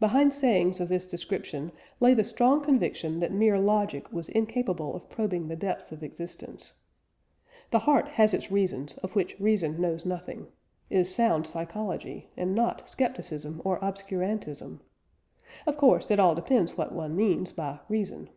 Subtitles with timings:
[0.00, 1.70] Behind sayings of this description
[2.00, 6.72] lay the strong conviction that mere logic was incapable of probing the depths of existence.
[7.70, 10.48] "The heart has its reasons of which reason knows nothing,"
[10.90, 14.80] is sound psychology, and not scepticism or obscurantism.
[15.68, 18.30] Of course it all depends what one means by "reason."